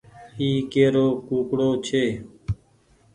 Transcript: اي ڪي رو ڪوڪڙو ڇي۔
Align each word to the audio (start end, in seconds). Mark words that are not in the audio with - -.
اي 0.39 0.47
ڪي 0.71 0.85
رو 0.95 1.07
ڪوڪڙو 1.27 1.69
ڇي۔ 1.85 2.03